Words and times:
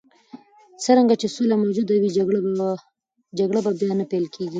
څرنګه 0.83 1.15
چې 1.21 1.27
سوله 1.35 1.55
موجوده 1.63 1.93
وي، 1.97 2.09
جګړې 3.39 3.61
به 3.65 3.71
بیا 3.79 3.91
نه 3.99 4.05
پیل 4.11 4.25
کېږي. 4.35 4.49